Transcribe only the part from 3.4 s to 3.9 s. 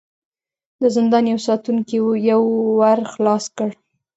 کړ.